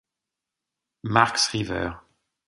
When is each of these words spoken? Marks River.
Marks 1.03 1.49
River. 1.53 2.01